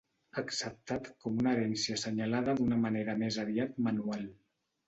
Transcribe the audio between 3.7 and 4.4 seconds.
manual.